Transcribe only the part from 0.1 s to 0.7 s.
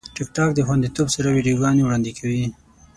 ټیکټاک د